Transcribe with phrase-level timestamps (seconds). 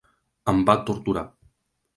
[0.53, 1.27] Em va torturar!